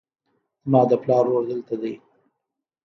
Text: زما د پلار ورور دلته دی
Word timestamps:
زما 0.63 0.81
د 0.89 0.91
پلار 1.03 1.23
ورور 1.27 1.43
دلته 1.51 1.75
دی 1.81 1.93